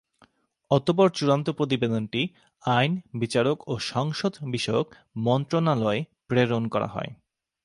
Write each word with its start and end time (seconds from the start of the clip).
অতঃপর 0.71 1.07
চূড়ান্ত 1.09 1.47
প্রতিবেদনটি 1.49 2.21
আইন, 2.63 2.91
বিচার 3.13 3.45
ও 3.67 3.73
সংসদ 3.83 4.33
বিষয়ক 4.51 4.87
মন্ত্রণালয়ে 5.17 6.01
প্রেরণ 6.27 6.63
করা 6.67 6.87
হয়। 6.87 7.11